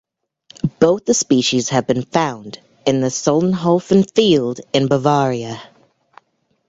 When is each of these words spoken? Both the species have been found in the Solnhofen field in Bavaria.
Both 0.79 1.05
the 1.05 1.13
species 1.13 1.69
have 1.69 1.85
been 1.85 2.01
found 2.01 2.57
in 2.87 3.01
the 3.01 3.09
Solnhofen 3.09 4.09
field 4.15 4.59
in 4.73 4.87
Bavaria. 4.87 5.61